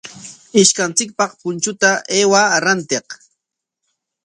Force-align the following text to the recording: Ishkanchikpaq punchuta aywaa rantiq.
Ishkanchikpaq 0.61 1.31
punchuta 1.41 1.89
aywaa 2.15 2.55
rantiq. 2.65 3.07